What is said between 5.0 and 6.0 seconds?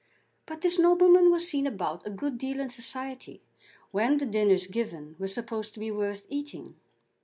were supposed to be